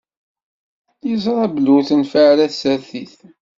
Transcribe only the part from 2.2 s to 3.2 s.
ara tsertit.